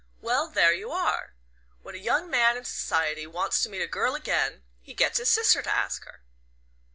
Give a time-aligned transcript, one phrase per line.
[0.19, 1.35] "Well, there you are...
[1.83, 5.29] When a young man in society wants to meet a girl again, he gets his
[5.29, 6.21] sister to ask her."